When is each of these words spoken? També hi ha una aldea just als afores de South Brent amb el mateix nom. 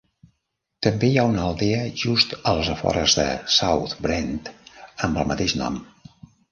També 0.85 1.09
hi 1.11 1.19
ha 1.19 1.25
una 1.31 1.43
aldea 1.49 1.83
just 2.05 2.33
als 2.53 2.73
afores 2.77 3.19
de 3.21 3.29
South 3.61 3.97
Brent 4.09 4.53
amb 5.07 5.11
el 5.25 5.33
mateix 5.35 5.59
nom. 5.63 5.83